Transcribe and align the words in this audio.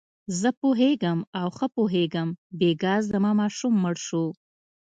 زه 0.39 0.49
پوهېږم 0.61 1.19
او 1.39 1.47
ښه 1.57 1.67
پوهېږم، 1.75 2.29
بېګا 2.59 2.95
زما 3.11 3.31
ماشوم 3.41 3.73
مړ 3.83 3.95
شو. 4.07 4.25